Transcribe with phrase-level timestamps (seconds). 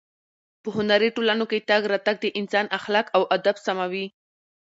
[0.63, 4.05] په هنري ټولنو کې تګ راتګ د انسان اخلاق او ادب سموي.